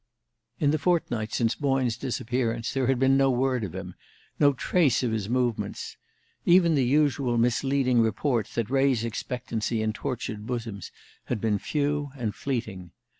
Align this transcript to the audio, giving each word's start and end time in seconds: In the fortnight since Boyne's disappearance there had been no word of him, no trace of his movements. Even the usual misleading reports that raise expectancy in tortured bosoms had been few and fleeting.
In 0.59 0.71
the 0.71 0.79
fortnight 0.79 1.31
since 1.31 1.53
Boyne's 1.53 1.95
disappearance 1.95 2.73
there 2.73 2.87
had 2.87 2.97
been 2.97 3.17
no 3.17 3.29
word 3.29 3.63
of 3.63 3.75
him, 3.75 3.93
no 4.39 4.51
trace 4.51 5.03
of 5.03 5.11
his 5.11 5.29
movements. 5.29 5.95
Even 6.43 6.73
the 6.73 6.83
usual 6.83 7.37
misleading 7.37 7.99
reports 8.01 8.55
that 8.55 8.71
raise 8.71 9.03
expectancy 9.03 9.79
in 9.79 9.93
tortured 9.93 10.47
bosoms 10.47 10.91
had 11.25 11.39
been 11.39 11.59
few 11.59 12.09
and 12.17 12.33
fleeting. 12.33 12.89